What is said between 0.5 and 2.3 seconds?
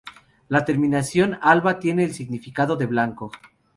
terminación alba tiene el